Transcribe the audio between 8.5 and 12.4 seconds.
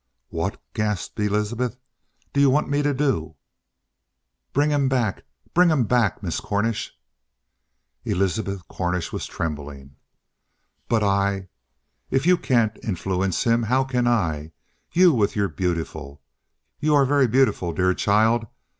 Cornish was trembling. "But I if you